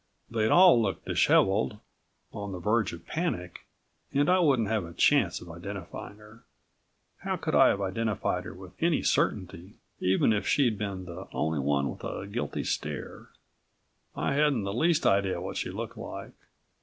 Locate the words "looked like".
15.69-16.31